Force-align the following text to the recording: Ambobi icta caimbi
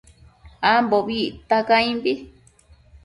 Ambobi 0.71 1.17
icta 1.31 1.57
caimbi 1.67 2.11